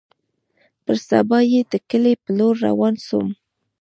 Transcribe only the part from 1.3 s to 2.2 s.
يې د کلي